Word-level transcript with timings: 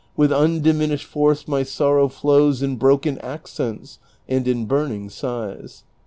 With 0.17 0.31
undiminished 0.33 1.05
force 1.05 1.47
my 1.47 1.61
sorrow 1.61 2.07
flows 2.09 2.63
In 2.63 2.77
broken 2.77 3.19
accents 3.19 3.99
and 4.27 4.47
in 4.47 4.65
burning 4.65 5.11
sighs. 5.11 5.83